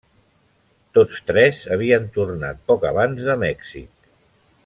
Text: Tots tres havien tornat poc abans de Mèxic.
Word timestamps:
Tots 0.97 1.19
tres 1.31 1.59
havien 1.75 2.09
tornat 2.17 2.65
poc 2.71 2.89
abans 2.93 3.23
de 3.31 3.39
Mèxic. 3.45 4.11